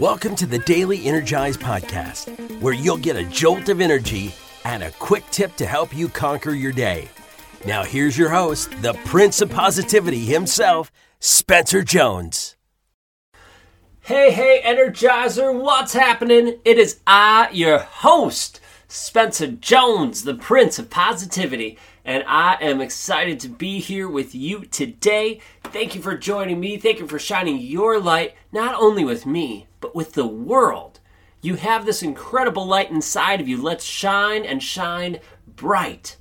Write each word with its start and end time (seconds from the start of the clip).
Welcome 0.00 0.34
to 0.36 0.46
the 0.46 0.60
Daily 0.60 1.04
Energize 1.04 1.58
Podcast, 1.58 2.30
where 2.62 2.72
you'll 2.72 2.96
get 2.96 3.16
a 3.16 3.24
jolt 3.24 3.68
of 3.68 3.82
energy 3.82 4.34
and 4.64 4.82
a 4.82 4.92
quick 4.92 5.24
tip 5.30 5.54
to 5.56 5.66
help 5.66 5.94
you 5.94 6.08
conquer 6.08 6.52
your 6.52 6.72
day. 6.72 7.10
Now, 7.66 7.84
here's 7.84 8.16
your 8.16 8.30
host, 8.30 8.70
the 8.80 8.94
Prince 9.04 9.42
of 9.42 9.50
Positivity 9.50 10.24
himself, 10.24 10.90
Spencer 11.18 11.82
Jones. 11.82 12.56
Hey, 14.00 14.30
hey, 14.32 14.62
Energizer, 14.64 15.54
what's 15.54 15.92
happening? 15.92 16.58
It 16.64 16.78
is 16.78 17.00
I, 17.06 17.50
your 17.52 17.80
host, 17.80 18.58
Spencer 18.88 19.48
Jones, 19.48 20.24
the 20.24 20.34
Prince 20.34 20.78
of 20.78 20.88
Positivity, 20.88 21.76
and 22.10 22.24
I 22.26 22.58
am 22.60 22.80
excited 22.80 23.38
to 23.38 23.48
be 23.48 23.78
here 23.78 24.08
with 24.08 24.34
you 24.34 24.64
today. 24.64 25.38
Thank 25.62 25.94
you 25.94 26.02
for 26.02 26.16
joining 26.16 26.58
me. 26.58 26.76
Thank 26.76 26.98
you 26.98 27.06
for 27.06 27.20
shining 27.20 27.58
your 27.58 28.00
light, 28.00 28.34
not 28.50 28.74
only 28.74 29.04
with 29.04 29.26
me, 29.26 29.68
but 29.80 29.94
with 29.94 30.14
the 30.14 30.26
world. 30.26 30.98
You 31.40 31.54
have 31.54 31.86
this 31.86 32.02
incredible 32.02 32.66
light 32.66 32.90
inside 32.90 33.40
of 33.40 33.46
you. 33.46 33.62
Let's 33.62 33.84
shine 33.84 34.44
and 34.44 34.60
shine 34.60 35.20
bright. 35.54 36.16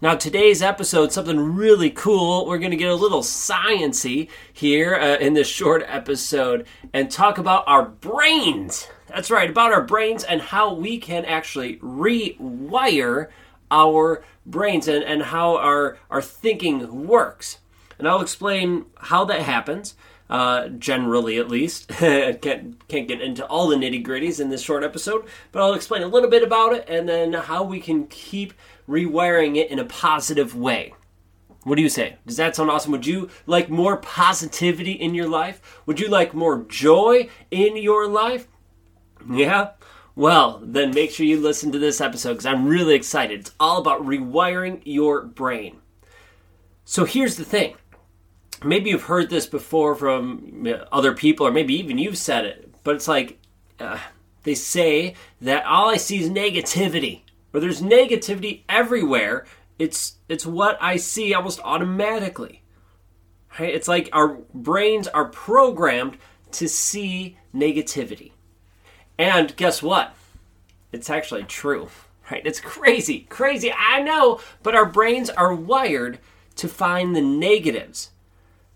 Now, 0.00 0.14
today's 0.14 0.62
episode, 0.62 1.10
something 1.10 1.56
really 1.56 1.90
cool. 1.90 2.46
We're 2.46 2.58
going 2.58 2.70
to 2.70 2.76
get 2.76 2.88
a 2.88 2.94
little 2.94 3.22
sciency 3.22 4.28
here 4.52 4.94
uh, 4.94 5.16
in 5.16 5.34
this 5.34 5.48
short 5.48 5.82
episode 5.88 6.68
and 6.92 7.10
talk 7.10 7.36
about 7.36 7.64
our 7.66 7.84
brains. 7.84 8.86
That's 9.08 9.28
right, 9.28 9.50
about 9.50 9.72
our 9.72 9.82
brains 9.82 10.22
and 10.22 10.40
how 10.40 10.72
we 10.72 10.98
can 10.98 11.24
actually 11.24 11.78
rewire 11.78 13.30
our 13.70 14.22
brains 14.46 14.88
and, 14.88 15.04
and 15.04 15.24
how 15.24 15.56
our, 15.56 15.98
our 16.10 16.22
thinking 16.22 17.06
works. 17.06 17.58
And 17.98 18.08
I'll 18.08 18.22
explain 18.22 18.86
how 18.96 19.24
that 19.26 19.42
happens, 19.42 19.94
uh, 20.28 20.68
generally 20.68 21.38
at 21.38 21.48
least. 21.48 21.88
can't, 21.88 22.88
can't 22.88 23.08
get 23.08 23.20
into 23.20 23.44
all 23.46 23.68
the 23.68 23.76
nitty 23.76 24.04
gritties 24.04 24.40
in 24.40 24.48
this 24.48 24.62
short 24.62 24.82
episode, 24.82 25.26
but 25.52 25.62
I'll 25.62 25.74
explain 25.74 26.02
a 26.02 26.08
little 26.08 26.30
bit 26.30 26.42
about 26.42 26.72
it 26.72 26.86
and 26.88 27.08
then 27.08 27.32
how 27.34 27.62
we 27.62 27.80
can 27.80 28.06
keep 28.06 28.54
rewiring 28.88 29.56
it 29.56 29.70
in 29.70 29.78
a 29.78 29.84
positive 29.84 30.56
way. 30.56 30.94
What 31.64 31.76
do 31.76 31.82
you 31.82 31.90
say? 31.90 32.16
Does 32.26 32.38
that 32.38 32.56
sound 32.56 32.70
awesome? 32.70 32.92
Would 32.92 33.06
you 33.06 33.28
like 33.44 33.68
more 33.68 33.98
positivity 33.98 34.92
in 34.92 35.14
your 35.14 35.28
life? 35.28 35.82
Would 35.84 36.00
you 36.00 36.08
like 36.08 36.32
more 36.32 36.64
joy 36.64 37.28
in 37.50 37.76
your 37.76 38.08
life? 38.08 38.48
Yeah? 39.30 39.72
Well, 40.20 40.60
then 40.62 40.92
make 40.92 41.12
sure 41.12 41.24
you 41.24 41.40
listen 41.40 41.72
to 41.72 41.78
this 41.78 41.98
episode 41.98 42.32
because 42.32 42.44
I'm 42.44 42.68
really 42.68 42.94
excited. 42.94 43.40
It's 43.40 43.54
all 43.58 43.78
about 43.78 44.04
rewiring 44.04 44.82
your 44.84 45.22
brain. 45.22 45.78
So 46.84 47.06
here's 47.06 47.36
the 47.36 47.44
thing. 47.46 47.76
Maybe 48.62 48.90
you've 48.90 49.04
heard 49.04 49.30
this 49.30 49.46
before 49.46 49.94
from 49.94 50.66
other 50.92 51.14
people, 51.14 51.46
or 51.46 51.50
maybe 51.50 51.72
even 51.72 51.96
you've 51.96 52.18
said 52.18 52.44
it, 52.44 52.70
but 52.84 52.96
it's 52.96 53.08
like 53.08 53.38
uh, 53.78 53.98
they 54.42 54.54
say 54.54 55.14
that 55.40 55.64
all 55.64 55.88
I 55.88 55.96
see 55.96 56.22
is 56.22 56.28
negativity 56.28 57.22
or 57.54 57.60
there's 57.60 57.80
negativity 57.80 58.64
everywhere, 58.68 59.46
it's 59.78 60.16
it's 60.28 60.44
what 60.44 60.76
I 60.82 60.98
see 60.98 61.32
almost 61.32 61.60
automatically. 61.64 62.62
Right? 63.58 63.74
It's 63.74 63.88
like 63.88 64.10
our 64.12 64.36
brains 64.52 65.08
are 65.08 65.30
programmed 65.30 66.18
to 66.52 66.68
see 66.68 67.38
negativity. 67.54 68.32
And 69.20 69.54
guess 69.54 69.82
what? 69.82 70.14
It's 70.92 71.10
actually 71.10 71.42
true. 71.42 71.90
Right? 72.30 72.40
It's 72.46 72.58
crazy. 72.58 73.26
Crazy. 73.28 73.70
I 73.70 74.00
know, 74.00 74.40
but 74.62 74.74
our 74.74 74.86
brains 74.86 75.28
are 75.28 75.54
wired 75.54 76.20
to 76.56 76.68
find 76.68 77.14
the 77.14 77.20
negatives. 77.20 78.12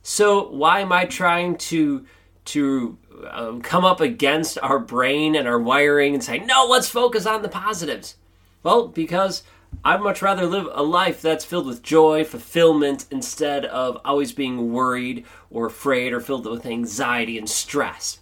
So 0.02 0.50
why 0.50 0.80
am 0.80 0.92
I 0.92 1.06
trying 1.06 1.56
to 1.56 2.04
to 2.44 2.98
um, 3.30 3.62
come 3.62 3.86
up 3.86 4.02
against 4.02 4.58
our 4.58 4.78
brain 4.78 5.34
and 5.34 5.48
our 5.48 5.58
wiring 5.58 6.12
and 6.12 6.22
say, 6.22 6.40
no, 6.40 6.66
let's 6.68 6.88
focus 6.90 7.24
on 7.24 7.40
the 7.40 7.48
positives? 7.48 8.16
Well, 8.62 8.88
because 8.88 9.44
I'd 9.82 10.02
much 10.02 10.20
rather 10.20 10.44
live 10.44 10.68
a 10.72 10.82
life 10.82 11.22
that's 11.22 11.46
filled 11.46 11.66
with 11.66 11.82
joy, 11.82 12.22
fulfillment, 12.22 13.06
instead 13.10 13.64
of 13.64 13.98
always 14.04 14.32
being 14.32 14.74
worried 14.74 15.24
or 15.48 15.64
afraid 15.64 16.12
or 16.12 16.20
filled 16.20 16.44
with 16.44 16.66
anxiety 16.66 17.38
and 17.38 17.48
stress. 17.48 18.18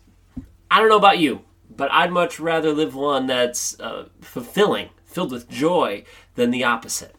I 0.71 0.79
don't 0.79 0.89
know 0.89 0.97
about 0.97 1.19
you, 1.19 1.43
but 1.77 1.91
I'd 1.93 2.13
much 2.13 2.41
rather 2.41 2.73
live 2.73 2.95
one 2.95 3.27
that's 3.27 3.79
uh, 3.81 4.07
fulfilling, 4.21 4.91
filled 5.05 5.33
with 5.33 5.49
joy, 5.49 6.05
than 6.35 6.51
the 6.51 6.65
opposite. 6.65 7.15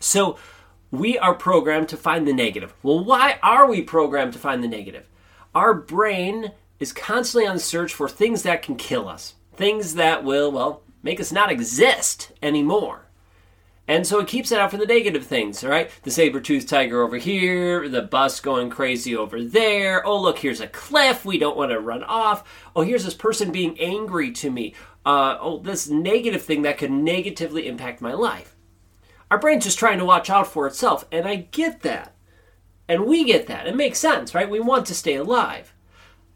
So, 0.00 0.38
we 0.90 1.18
are 1.18 1.34
programmed 1.34 1.88
to 1.90 1.96
find 1.96 2.26
the 2.26 2.32
negative. 2.32 2.72
Well, 2.82 3.02
why 3.02 3.38
are 3.42 3.68
we 3.68 3.82
programmed 3.82 4.32
to 4.34 4.38
find 4.38 4.62
the 4.62 4.68
negative? 4.68 5.08
Our 5.54 5.74
brain 5.74 6.52
is 6.78 6.92
constantly 6.92 7.48
on 7.48 7.56
the 7.56 7.60
search 7.60 7.92
for 7.94 8.08
things 8.08 8.42
that 8.42 8.62
can 8.62 8.76
kill 8.76 9.08
us, 9.08 9.34
things 9.54 9.94
that 9.94 10.22
will, 10.22 10.52
well, 10.52 10.82
make 11.02 11.20
us 11.20 11.32
not 11.32 11.50
exist 11.50 12.32
anymore. 12.42 13.05
And 13.88 14.04
so 14.04 14.18
it 14.18 14.26
keeps 14.26 14.50
it 14.50 14.58
out 14.58 14.72
for 14.72 14.78
the 14.78 14.86
negative 14.86 15.24
things, 15.24 15.62
all 15.62 15.70
right? 15.70 15.90
The 16.02 16.10
saber-toothed 16.10 16.68
tiger 16.68 17.02
over 17.02 17.18
here, 17.18 17.88
the 17.88 18.02
bus 18.02 18.40
going 18.40 18.68
crazy 18.68 19.14
over 19.14 19.44
there. 19.44 20.04
Oh, 20.04 20.20
look, 20.20 20.40
here's 20.40 20.60
a 20.60 20.66
cliff. 20.66 21.24
We 21.24 21.38
don't 21.38 21.56
want 21.56 21.70
to 21.70 21.78
run 21.78 22.02
off. 22.02 22.42
Oh, 22.74 22.82
here's 22.82 23.04
this 23.04 23.14
person 23.14 23.52
being 23.52 23.78
angry 23.78 24.32
to 24.32 24.50
me. 24.50 24.74
Uh, 25.04 25.38
oh, 25.40 25.58
this 25.60 25.88
negative 25.88 26.42
thing 26.42 26.62
that 26.62 26.78
could 26.78 26.90
negatively 26.90 27.68
impact 27.68 28.00
my 28.00 28.12
life. 28.12 28.56
Our 29.30 29.38
brain's 29.38 29.64
just 29.64 29.78
trying 29.78 29.98
to 29.98 30.04
watch 30.04 30.30
out 30.30 30.48
for 30.48 30.66
itself, 30.66 31.04
and 31.12 31.26
I 31.26 31.36
get 31.36 31.82
that. 31.82 32.16
And 32.88 33.06
we 33.06 33.24
get 33.24 33.46
that. 33.46 33.68
It 33.68 33.76
makes 33.76 33.98
sense, 34.00 34.34
right? 34.34 34.50
We 34.50 34.60
want 34.60 34.86
to 34.86 34.94
stay 34.94 35.14
alive. 35.14 35.74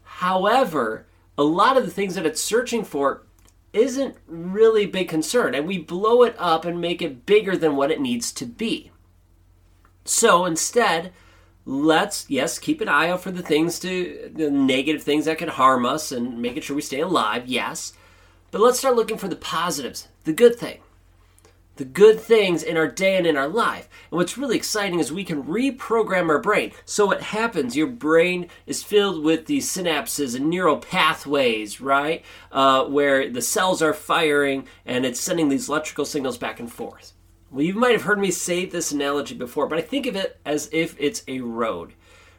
However, 0.03 1.07
a 1.37 1.43
lot 1.43 1.75
of 1.75 1.85
the 1.85 1.91
things 1.91 2.15
that 2.15 2.25
it's 2.25 2.41
searching 2.41 2.83
for 2.83 3.25
isn't 3.73 4.15
really 4.27 4.83
a 4.83 4.87
big 4.87 5.07
concern 5.07 5.55
and 5.55 5.65
we 5.65 5.77
blow 5.77 6.23
it 6.23 6.35
up 6.37 6.65
and 6.65 6.81
make 6.81 7.01
it 7.01 7.25
bigger 7.25 7.55
than 7.55 7.75
what 7.75 7.91
it 7.91 8.01
needs 8.01 8.31
to 8.33 8.45
be. 8.45 8.91
So 10.03 10.45
instead, 10.45 11.13
let's 11.65 12.29
yes, 12.29 12.59
keep 12.59 12.81
an 12.81 12.89
eye 12.89 13.09
out 13.09 13.21
for 13.21 13.31
the 13.31 13.43
things 13.43 13.79
to 13.79 14.31
the 14.33 14.49
negative 14.49 15.03
things 15.03 15.25
that 15.25 15.37
could 15.37 15.49
harm 15.49 15.85
us 15.85 16.11
and 16.11 16.41
making 16.41 16.63
sure 16.63 16.75
we 16.75 16.81
stay 16.81 17.01
alive, 17.01 17.47
yes. 17.47 17.93
But 18.49 18.61
let's 18.61 18.79
start 18.79 18.95
looking 18.95 19.17
for 19.17 19.29
the 19.29 19.35
positives, 19.35 20.09
the 20.25 20.33
good 20.33 20.55
thing 20.55 20.79
the 21.81 21.85
good 21.85 22.19
things 22.19 22.61
in 22.61 22.77
our 22.77 22.87
day 22.87 23.17
and 23.17 23.25
in 23.25 23.35
our 23.35 23.47
life. 23.47 23.89
And 24.11 24.19
what's 24.19 24.37
really 24.37 24.55
exciting 24.55 24.99
is 24.99 25.11
we 25.11 25.23
can 25.23 25.41
reprogram 25.45 26.29
our 26.29 26.37
brain. 26.37 26.73
So 26.85 27.07
what 27.07 27.23
happens? 27.23 27.75
Your 27.75 27.87
brain 27.87 28.49
is 28.67 28.83
filled 28.83 29.23
with 29.23 29.47
these 29.47 29.67
synapses 29.67 30.35
and 30.35 30.47
neural 30.47 30.77
pathways, 30.77 31.81
right? 31.81 32.23
Uh, 32.51 32.85
where 32.85 33.31
the 33.31 33.41
cells 33.41 33.81
are 33.81 33.95
firing 33.95 34.67
and 34.85 35.07
it's 35.07 35.19
sending 35.19 35.49
these 35.49 35.69
electrical 35.69 36.05
signals 36.05 36.37
back 36.37 36.59
and 36.59 36.71
forth. 36.71 37.13
Well, 37.49 37.63
you 37.63 37.73
might 37.73 37.93
have 37.93 38.03
heard 38.03 38.19
me 38.19 38.29
say 38.29 38.67
this 38.67 38.91
analogy 38.91 39.33
before, 39.33 39.65
but 39.65 39.79
I 39.79 39.81
think 39.81 40.05
of 40.05 40.15
it 40.15 40.39
as 40.45 40.69
if 40.71 40.95
it's 40.99 41.23
a 41.27 41.39
road 41.39 41.93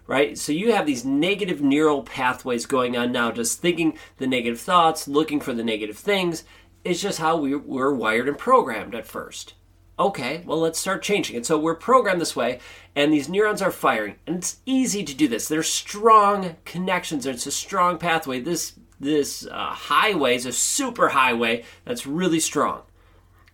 right? 0.06 0.36
So 0.36 0.52
you 0.52 0.72
have 0.72 0.84
these 0.84 1.04
negative 1.04 1.62
neural 1.62 2.02
pathways 2.02 2.66
going 2.66 2.96
on 2.96 3.12
now, 3.12 3.30
just 3.30 3.60
thinking 3.60 3.96
the 4.18 4.26
negative 4.26 4.60
thoughts, 4.60 5.06
looking 5.06 5.40
for 5.40 5.54
the 5.54 5.64
negative 5.64 5.96
things, 5.96 6.44
it's 6.84 7.00
just 7.00 7.18
how 7.18 7.36
we 7.36 7.54
were 7.54 7.94
wired 7.94 8.28
and 8.28 8.38
programmed 8.38 8.94
at 8.94 9.06
first. 9.06 9.54
Okay, 9.98 10.42
well, 10.46 10.58
let's 10.58 10.78
start 10.78 11.02
changing 11.02 11.36
it. 11.36 11.46
So 11.46 11.58
we're 11.58 11.74
programmed 11.74 12.20
this 12.20 12.34
way, 12.34 12.58
and 12.96 13.12
these 13.12 13.28
neurons 13.28 13.62
are 13.62 13.70
firing, 13.70 14.16
and 14.26 14.36
it's 14.36 14.58
easy 14.66 15.04
to 15.04 15.14
do 15.14 15.28
this. 15.28 15.46
There's 15.46 15.68
strong 15.68 16.56
connections. 16.64 17.26
It's 17.26 17.46
a 17.46 17.52
strong 17.52 17.98
pathway. 17.98 18.40
This 18.40 18.74
this 18.98 19.46
uh, 19.46 19.70
highway 19.70 20.36
is 20.36 20.46
a 20.46 20.52
super 20.52 21.08
highway 21.08 21.64
that's 21.84 22.06
really 22.06 22.40
strong. 22.40 22.82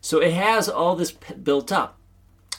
So 0.00 0.20
it 0.20 0.32
has 0.32 0.68
all 0.68 0.94
this 0.94 1.12
p- 1.12 1.34
built 1.34 1.72
up. 1.72 1.98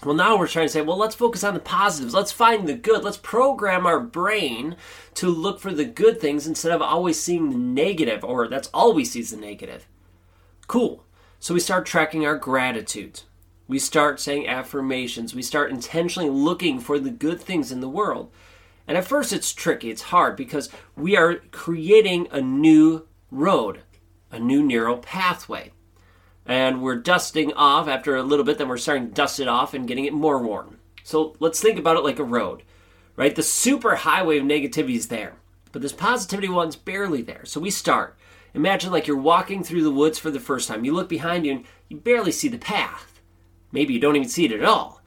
Well, 0.04 0.16
now 0.16 0.38
we're 0.38 0.48
trying 0.48 0.66
to 0.66 0.72
say, 0.72 0.82
well, 0.82 0.98
let's 0.98 1.16
focus 1.16 1.44
on 1.44 1.54
the 1.54 1.60
positives. 1.60 2.14
Let's 2.14 2.32
find 2.32 2.68
the 2.68 2.74
good. 2.74 3.04
Let's 3.04 3.18
program 3.18 3.86
our 3.86 4.00
brain 4.00 4.76
to 5.16 5.28
look 5.28 5.60
for 5.60 5.72
the 5.72 5.86
good 5.86 6.20
things 6.20 6.48
instead 6.48 6.72
of 6.72 6.82
always 6.82 7.20
seeing 7.20 7.50
the 7.50 7.58
negative, 7.58 8.24
or 8.24 8.48
that's 8.48 8.70
all 8.74 8.94
we 8.94 9.06
see 9.06 9.20
is 9.20 9.32
the 9.32 9.38
negative. 9.38 9.88
Cool. 10.70 11.04
So 11.40 11.56
we 11.56 11.60
start 11.60 11.88
tracking 11.88 12.28
our 12.28 12.38
gratitudes. 12.38 13.26
We 13.68 13.80
start 13.80 14.20
saying 14.20 14.48
affirmations. 14.48 15.34
We 15.34 15.42
start 15.42 15.72
intentionally 15.72 16.30
looking 16.30 16.80
for 16.80 17.00
the 17.00 17.10
good 17.10 17.42
things 17.42 17.72
in 17.72 17.80
the 17.80 17.90
world. 17.90 18.32
And 18.88 18.96
at 18.96 19.08
first 19.08 19.34
it's 19.34 19.52
tricky, 19.52 19.90
it's 19.90 20.04
hard 20.04 20.36
because 20.36 20.70
we 20.96 21.18
are 21.18 21.38
creating 21.50 22.28
a 22.30 22.40
new 22.40 23.08
road, 23.32 23.82
a 24.32 24.38
new 24.38 24.62
neural 24.62 25.00
pathway. 25.00 25.72
And 26.46 26.84
we're 26.84 26.98
dusting 26.98 27.52
off 27.54 27.88
after 27.88 28.16
a 28.16 28.22
little 28.22 28.46
bit, 28.46 28.60
then 28.60 28.70
we're 28.70 28.78
starting 28.78 29.08
to 29.08 29.14
dust 29.14 29.40
it 29.40 29.48
off 29.48 29.74
and 29.74 29.88
getting 29.88 30.06
it 30.06 30.14
more 30.14 30.38
worn. 30.38 30.78
So 31.04 31.36
let's 31.40 31.60
think 31.60 31.80
about 31.80 31.98
it 31.98 32.04
like 32.04 32.20
a 32.20 32.24
road, 32.24 32.62
right? 33.16 33.36
The 33.36 33.42
super 33.42 33.96
highway 33.96 34.38
of 34.38 34.44
negativity 34.44 34.98
is 34.98 35.08
there, 35.08 35.38
but 35.72 35.82
this 35.82 35.94
positivity 35.94 36.48
one's 36.48 36.76
barely 36.76 37.24
there. 37.24 37.46
So 37.46 37.60
we 37.60 37.72
start. 37.72 38.16
Imagine 38.54 38.92
like 38.92 39.08
you're 39.08 39.18
walking 39.18 39.64
through 39.64 39.84
the 39.84 39.92
woods 39.92 40.18
for 40.18 40.32
the 40.32 40.40
first 40.40 40.68
time. 40.68 40.84
You 40.84 40.94
look 40.94 41.10
behind 41.10 41.46
you 41.46 41.52
and 41.54 41.66
you 41.88 41.98
barely 41.98 42.32
see 42.32 42.48
the 42.48 42.58
path. 42.58 43.22
Maybe 43.72 43.94
you 43.94 44.00
don't 44.00 44.16
even 44.16 44.28
see 44.28 44.46
it 44.46 44.52
at 44.52 44.66
all. 44.66 45.02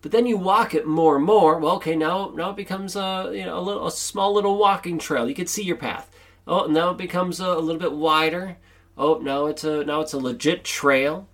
But 0.00 0.10
then 0.10 0.26
you 0.26 0.36
walk 0.36 0.74
it 0.74 0.86
more 0.86 1.16
and 1.16 1.24
more. 1.24 1.58
Well, 1.58 1.76
okay, 1.76 1.94
now 1.94 2.32
now 2.34 2.50
it 2.50 2.56
becomes 2.56 2.96
a 2.96 3.30
you 3.32 3.44
know 3.44 3.58
a 3.58 3.60
little 3.60 3.86
a 3.86 3.90
small 3.92 4.34
little 4.34 4.58
walking 4.58 4.98
trail. 4.98 5.28
You 5.28 5.34
can 5.34 5.46
see 5.46 5.62
your 5.62 5.76
path. 5.76 6.10
Oh, 6.46 6.66
now 6.66 6.90
it 6.90 6.98
becomes 6.98 7.38
a, 7.38 7.46
a 7.46 7.60
little 7.60 7.80
bit 7.80 7.92
wider. 7.92 8.56
Oh, 8.98 9.18
now 9.18 9.46
it's 9.46 9.62
a 9.62 9.84
now 9.84 10.00
it's 10.00 10.12
a 10.12 10.18
legit 10.18 10.64
trail. 10.64 11.28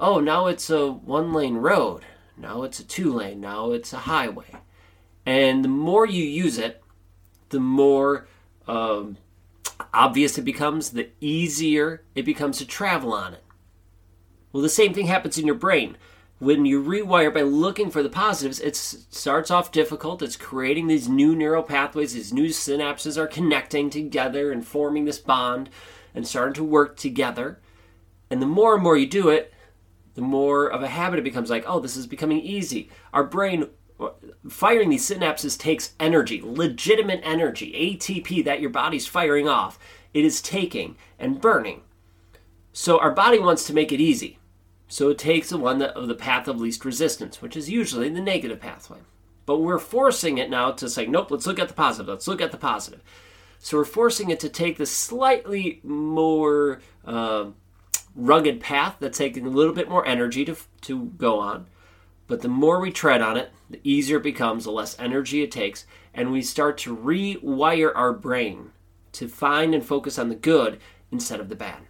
Oh, 0.00 0.20
now 0.20 0.46
it's 0.46 0.70
a 0.70 0.90
one 0.90 1.34
lane 1.34 1.56
road. 1.56 2.02
Now 2.36 2.62
it's 2.62 2.80
a 2.80 2.84
two 2.84 3.12
lane. 3.12 3.40
Now 3.40 3.72
it's 3.72 3.92
a 3.92 3.98
highway. 3.98 4.56
And 5.26 5.62
the 5.62 5.68
more 5.68 6.06
you 6.06 6.24
use 6.24 6.58
it, 6.58 6.82
the 7.50 7.60
more 7.60 8.26
um, 8.66 9.18
obvious 9.92 10.38
it 10.38 10.42
becomes, 10.42 10.90
the 10.90 11.10
easier 11.20 12.04
it 12.14 12.24
becomes 12.24 12.58
to 12.58 12.66
travel 12.66 13.12
on 13.12 13.34
it. 13.34 13.44
Well, 14.52 14.62
the 14.62 14.68
same 14.68 14.94
thing 14.94 15.06
happens 15.06 15.38
in 15.38 15.46
your 15.46 15.56
brain. 15.56 15.96
When 16.38 16.66
you 16.66 16.82
rewire 16.82 17.32
by 17.32 17.42
looking 17.42 17.90
for 17.90 18.02
the 18.02 18.08
positives, 18.08 18.60
it 18.60 18.76
starts 18.76 19.50
off 19.50 19.72
difficult. 19.72 20.22
It's 20.22 20.36
creating 20.36 20.86
these 20.86 21.08
new 21.08 21.34
neural 21.34 21.62
pathways, 21.62 22.12
these 22.12 22.32
new 22.32 22.48
synapses 22.48 23.16
are 23.16 23.26
connecting 23.26 23.88
together 23.90 24.52
and 24.52 24.66
forming 24.66 25.04
this 25.04 25.18
bond 25.18 25.70
and 26.14 26.26
starting 26.26 26.54
to 26.54 26.64
work 26.64 26.96
together. 26.96 27.60
And 28.30 28.42
the 28.42 28.46
more 28.46 28.74
and 28.74 28.82
more 28.82 28.96
you 28.96 29.06
do 29.06 29.28
it, 29.28 29.52
the 30.14 30.22
more 30.22 30.66
of 30.66 30.82
a 30.82 30.88
habit 30.88 31.18
it 31.18 31.22
becomes 31.24 31.50
like, 31.50 31.64
oh, 31.66 31.80
this 31.80 31.96
is 31.96 32.06
becoming 32.06 32.40
easy. 32.40 32.90
Our 33.12 33.24
brain 33.24 33.68
firing 34.48 34.90
these 34.90 35.08
synapses 35.08 35.58
takes 35.58 35.94
energy, 35.98 36.40
legitimate 36.42 37.20
energy, 37.22 37.72
ATP 37.72 38.44
that 38.44 38.60
your 38.60 38.70
body's 38.70 39.06
firing 39.06 39.48
off. 39.48 39.78
It 40.12 40.24
is 40.24 40.42
taking 40.42 40.96
and 41.18 41.40
burning. 41.40 41.82
So 42.72 42.98
our 42.98 43.12
body 43.12 43.38
wants 43.38 43.66
to 43.66 43.74
make 43.74 43.92
it 43.92 44.00
easy. 44.00 44.38
So 44.88 45.08
it 45.08 45.18
takes 45.18 45.48
the 45.48 45.58
one 45.58 45.78
that, 45.78 45.96
of 45.96 46.08
the 46.08 46.14
path 46.14 46.46
of 46.46 46.60
least 46.60 46.84
resistance, 46.84 47.40
which 47.40 47.56
is 47.56 47.70
usually 47.70 48.08
the 48.08 48.20
negative 48.20 48.60
pathway. 48.60 48.98
But 49.46 49.58
we're 49.58 49.78
forcing 49.78 50.38
it 50.38 50.50
now 50.50 50.72
to 50.72 50.88
say, 50.88 51.06
nope, 51.06 51.30
let's 51.30 51.46
look 51.46 51.58
at 51.58 51.68
the 51.68 51.74
positive. 51.74 52.08
Let's 52.08 52.28
look 52.28 52.40
at 52.40 52.50
the 52.50 52.56
positive. 52.56 53.02
So 53.58 53.78
we're 53.78 53.84
forcing 53.84 54.30
it 54.30 54.40
to 54.40 54.48
take 54.48 54.76
the 54.76 54.86
slightly 54.86 55.80
more 55.82 56.80
uh, 57.04 57.46
rugged 58.14 58.60
path 58.60 58.96
that's 59.00 59.18
taking 59.18 59.46
a 59.46 59.50
little 59.50 59.72
bit 59.72 59.88
more 59.88 60.06
energy 60.06 60.44
to, 60.44 60.56
to 60.82 61.06
go 61.16 61.38
on. 61.38 61.66
But 62.26 62.40
the 62.40 62.48
more 62.48 62.80
we 62.80 62.90
tread 62.90 63.20
on 63.20 63.36
it, 63.36 63.52
the 63.68 63.80
easier 63.84 64.16
it 64.16 64.22
becomes, 64.22 64.64
the 64.64 64.70
less 64.70 64.98
energy 64.98 65.42
it 65.42 65.50
takes, 65.50 65.86
and 66.12 66.32
we 66.32 66.42
start 66.42 66.78
to 66.78 66.96
rewire 66.96 67.92
our 67.94 68.12
brain 68.12 68.70
to 69.12 69.28
find 69.28 69.74
and 69.74 69.84
focus 69.84 70.18
on 70.18 70.28
the 70.28 70.34
good 70.34 70.78
instead 71.10 71.40
of 71.40 71.48
the 71.48 71.54
bad. 71.54 71.82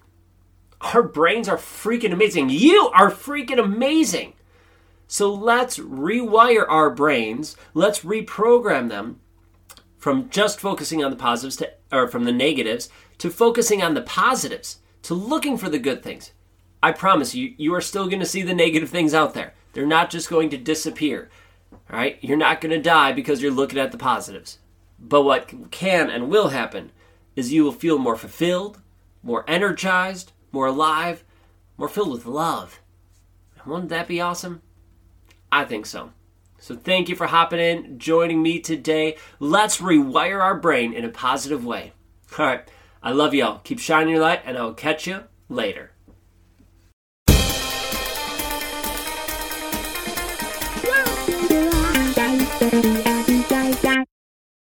Our 0.81 1.03
brains 1.03 1.49
are 1.49 1.57
freaking 1.57 2.13
amazing. 2.13 2.51
You 2.51 2.91
are 2.95 3.11
freaking 3.11 3.63
amazing. 3.63 4.35
So 5.07 5.33
let's 5.33 5.79
rewire 5.79 6.67
our 6.69 6.91
brains, 6.91 7.57
let's 7.73 8.01
reprogram 8.01 8.89
them 8.89 9.21
from 9.99 10.29
just 10.29 10.61
focusing 10.61 11.05
on 11.05 11.11
the 11.11 11.17
positives 11.17 11.57
to 11.57 11.73
or 11.93 12.09
from 12.09 12.25
the 12.25 12.33
negatives 12.33 12.89
to 13.19 13.31
focusing 13.31 13.83
on 13.83 13.95
the 13.95 14.03
positives, 14.03 14.79
to 15.03 15.15
looking 15.15 15.57
for 15.57 15.69
the 15.69 15.79
good 15.79 16.03
things. 16.03 16.33
I 16.83 16.93
promise 16.93 17.35
you 17.35 17.55
you 17.57 17.75
are 17.75 17.81
still 17.81 18.09
going 18.09 18.21
to 18.21 18.27
see 18.27 18.43
the 18.43 18.55
negative 18.55 18.91
things 18.91 19.15
out 19.15 19.35
there. 19.35 19.55
They're 19.75 19.87
not 19.87 20.11
just 20.11 20.31
going 20.31 20.51
to 20.51 20.57
disappear. 20.57 21.29
All 21.73 21.99
right? 21.99 22.19
You're 22.23 22.37
not 22.37 22.61
going 22.61 22.71
to 22.71 22.81
die 22.81 23.13
because 23.13 23.43
you're 23.43 23.53
looking 23.53 23.79
at 23.79 23.93
the 23.93 23.99
positives. 23.99 24.59
But 24.99 25.23
what 25.23 25.71
can 25.71 26.09
and 26.09 26.31
will 26.31 26.49
happen 26.49 26.93
is 27.37 27.53
you 27.53 27.65
will 27.65 27.73
feel 27.73 27.99
more 27.99 28.17
fulfilled, 28.17 28.81
more 29.23 29.45
energized, 29.49 30.33
more 30.53 30.67
alive, 30.67 31.25
more 31.77 31.89
filled 31.89 32.13
with 32.13 32.27
love. 32.27 32.81
Wouldn't 33.67 33.89
that 33.89 34.09
be 34.09 34.21
awesome? 34.21 34.63
I 35.51 35.65
think 35.65 35.87
so. 35.87 36.13
So 36.59 36.77
thank 36.77 37.09
you 37.09 37.17
for 37.17 37.27
hopping 37.27 37.61
in, 37.61 37.99
joining 37.99 38.43
me 38.43 38.61
today. 38.61 39.17
Let's 39.39 39.81
rewire 39.81 40.41
our 40.41 40.55
brain 40.55 40.93
in 40.93 41.05
a 41.05 41.11
positive 41.11 41.65
way. 41.65 41.93
All 42.39 42.47
right. 42.47 42.69
I 43.03 43.13
love 43.13 43.35
y'all. 43.35 43.59
Keep 43.59 43.81
shining 43.81 44.15
your 44.15 44.23
light, 44.23 44.43
and 44.47 44.57
I'll 44.57 44.73
catch 44.73 45.07
you 45.07 45.25
later. 45.49 45.94